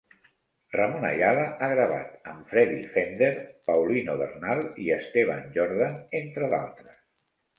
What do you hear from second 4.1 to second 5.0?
Bernal i